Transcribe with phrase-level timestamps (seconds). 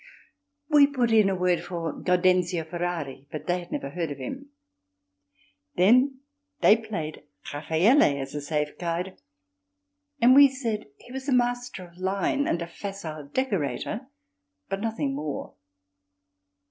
[0.67, 4.49] We put in a word for Gaudenzio Ferrari, but they had never heard of him.
[5.75, 6.21] Then
[6.61, 7.21] they played
[7.53, 9.19] Raffaelle as a safe card
[10.19, 14.07] and we said he was a master of line and a facile decorator,
[14.69, 15.53] but nothing more.